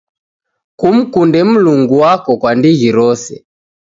Kumkunde 0.79 1.43
Mlungu 1.43 1.99
wako 1.99 2.33
kwa 2.37 2.55
dighi 2.55 2.91
rose. 2.97 3.45